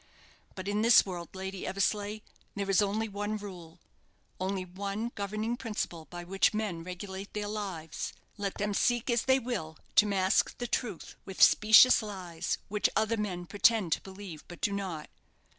But 0.55 0.67
in 0.67 0.81
this 0.81 1.05
world, 1.05 1.29
Lady 1.35 1.67
Eversleigh, 1.67 2.21
there 2.55 2.67
is 2.71 2.81
only 2.81 3.07
one 3.07 3.37
rule 3.37 3.77
only 4.39 4.65
one 4.65 5.11
governing 5.13 5.55
principle 5.57 6.05
by 6.05 6.23
which 6.23 6.55
men 6.55 6.83
regulate 6.83 7.31
their 7.35 7.47
lives 7.47 8.11
let 8.35 8.55
them 8.55 8.73
seek 8.73 9.11
as 9.11 9.21
they 9.25 9.37
will 9.37 9.77
to 9.97 10.07
mask 10.07 10.57
the 10.57 10.65
truth 10.65 11.17
with 11.23 11.39
specious 11.39 12.01
lies, 12.01 12.57
which 12.67 12.89
other 12.95 13.15
men 13.15 13.45
pretend 13.45 13.91
to 13.91 14.01
believe, 14.01 14.43
but 14.47 14.59
do 14.61 14.71
not. 14.71 15.07